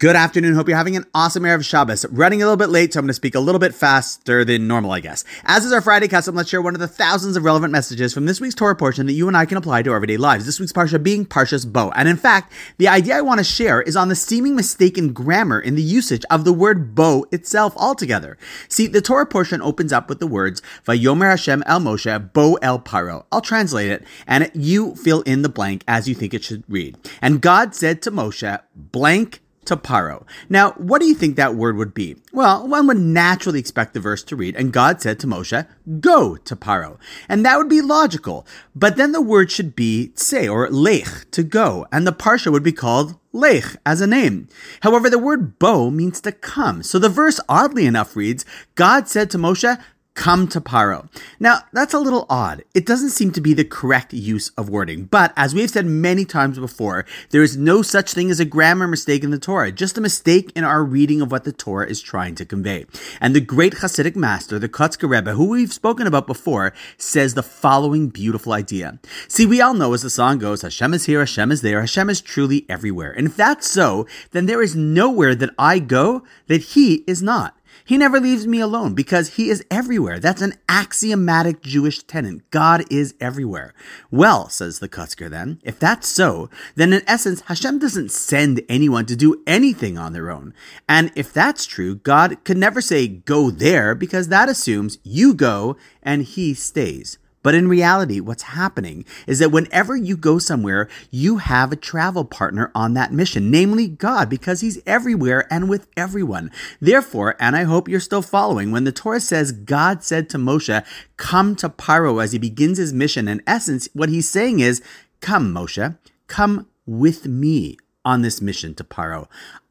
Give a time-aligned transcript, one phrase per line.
[0.00, 0.54] Good afternoon.
[0.54, 2.06] Hope you're having an awesome Erev Shabbos.
[2.06, 4.66] Running a little bit late, so I'm going to speak a little bit faster than
[4.66, 5.26] normal, I guess.
[5.44, 8.24] As is our Friday custom, let's share one of the thousands of relevant messages from
[8.24, 10.46] this week's Torah portion that you and I can apply to our everyday lives.
[10.46, 11.90] This week's Parsha being Parshas Bo.
[11.90, 15.60] And in fact, the idea I want to share is on the seeming mistaken grammar
[15.60, 18.38] in the usage of the word Bo itself altogether.
[18.70, 22.78] See, the Torah portion opens up with the words, Vayomer Hashem el Moshe Bo el
[22.78, 23.26] Paro.
[23.30, 26.96] I'll translate it, and you fill in the blank as you think it should read.
[27.20, 30.26] And God said to Moshe, blank, to paro.
[30.48, 32.16] Now, what do you think that word would be?
[32.32, 35.64] Well, one would naturally expect the verse to read, and God said to Moshe,
[36.00, 36.98] go to paro.
[37.28, 38.44] And that would be logical.
[38.74, 42.64] But then the word should be tse, or lech, to go, and the parsha would
[42.64, 44.48] be called lech as a name.
[44.80, 46.82] However, the word bo means to come.
[46.82, 48.44] So the verse oddly enough reads,
[48.74, 49.80] God said to Moshe,
[50.20, 51.08] come to Paro.
[51.40, 52.62] Now, that's a little odd.
[52.74, 56.26] It doesn't seem to be the correct use of wording, but as we've said many
[56.26, 59.96] times before, there is no such thing as a grammar mistake in the Torah, just
[59.96, 62.84] a mistake in our reading of what the Torah is trying to convey.
[63.18, 67.42] And the great Hasidic master, the Kotzker Rebbe, who we've spoken about before, says the
[67.42, 68.98] following beautiful idea.
[69.26, 72.10] See, we all know as the song goes, Hashem is here, Hashem is there, Hashem
[72.10, 73.12] is truly everywhere.
[73.12, 77.56] And if that's so, then there is nowhere that I go that he is not.
[77.84, 80.18] He never leaves me alone because he is everywhere.
[80.18, 82.50] That's an axiomatic Jewish tenet.
[82.50, 83.74] God is everywhere.
[84.10, 89.06] Well, says the Kotzker then, if that's so, then in essence, Hashem doesn't send anyone
[89.06, 90.54] to do anything on their own.
[90.88, 95.76] And if that's true, God could never say, go there, because that assumes you go
[96.02, 97.18] and he stays.
[97.42, 102.24] But in reality, what's happening is that whenever you go somewhere, you have a travel
[102.24, 106.50] partner on that mission, namely God, because He's everywhere and with everyone.
[106.80, 110.84] Therefore, and I hope you're still following, when the Torah says God said to Moshe,
[111.16, 114.82] Come to Paro as he begins his mission, in essence, what he's saying is,
[115.20, 115.96] Come, Moshe,
[116.26, 119.28] come with me on this mission to Paro.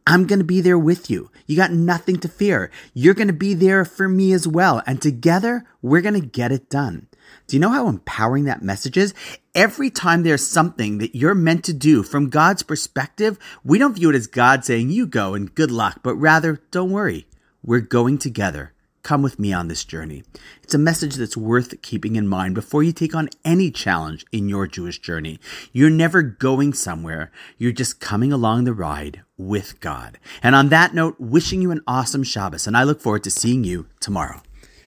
[0.10, 1.30] I'm going to be there with you.
[1.46, 2.72] You got nothing to fear.
[2.96, 4.82] You're going to be there for me as well.
[4.88, 7.06] And together, we're going to get it done.
[7.46, 9.14] Do you know how empowering that message is?
[9.54, 14.10] Every time there's something that you're meant to do from God's perspective, we don't view
[14.10, 17.28] it as God saying, you go and good luck, but rather, don't worry.
[17.64, 18.74] We're going together.
[19.02, 20.24] Come with me on this journey.
[20.62, 24.50] It's a message that's worth keeping in mind before you take on any challenge in
[24.50, 25.40] your Jewish journey.
[25.72, 27.32] You're never going somewhere.
[27.58, 30.20] You're just coming along the ride with God.
[30.44, 33.64] And on that note, wishing you an awesome Shabbos, and I look forward to seeing
[33.64, 34.42] you tomorrow.